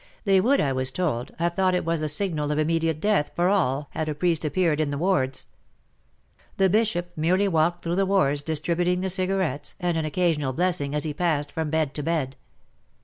[0.23, 3.49] They would, I was told, have thought it was the signal of immediate death for
[3.49, 5.45] all, had a priest appeared in the wards
[6.57, 11.03] The Bishop merely walked through the wards distributing the cigarettes and an occasional blessing, as
[11.03, 12.35] he passed from bed to bed.